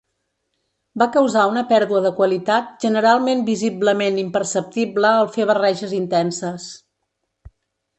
[1.01, 6.71] Va causar una pèrdua de qualitat generalment visiblement imperceptible al fer barreges intenses.